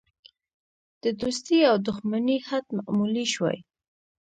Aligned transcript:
د 1.03 1.05
دوستی 1.21 1.59
او 1.69 1.75
دوښمنی 1.87 2.37
حد 2.47 2.65
معلومولی 2.77 3.25
شوای. 3.33 3.57